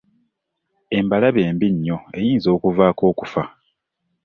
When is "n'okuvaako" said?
2.51-3.03